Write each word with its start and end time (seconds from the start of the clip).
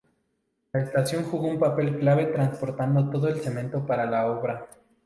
La 0.73 0.81
estación 0.81 1.23
jugó 1.25 1.47
un 1.47 1.59
papel 1.59 1.99
clave 1.99 2.25
transportando 2.25 3.07
todo 3.11 3.27
el 3.27 3.39
cemento 3.39 3.85
para 3.85 4.07
la 4.09 4.25
obra. 4.31 4.67